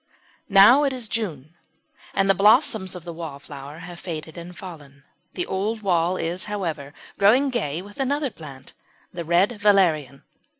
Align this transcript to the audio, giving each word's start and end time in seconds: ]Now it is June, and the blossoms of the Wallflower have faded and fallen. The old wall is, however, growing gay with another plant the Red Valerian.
]Now 0.63 0.83
it 0.83 0.93
is 0.93 1.07
June, 1.07 1.53
and 2.15 2.27
the 2.27 2.33
blossoms 2.33 2.95
of 2.95 3.03
the 3.03 3.13
Wallflower 3.13 3.77
have 3.85 3.99
faded 3.99 4.35
and 4.35 4.57
fallen. 4.57 5.03
The 5.35 5.45
old 5.45 5.83
wall 5.83 6.17
is, 6.17 6.45
however, 6.45 6.95
growing 7.19 7.51
gay 7.51 7.83
with 7.83 7.99
another 7.99 8.31
plant 8.31 8.73
the 9.13 9.23
Red 9.23 9.59
Valerian. 9.61 10.23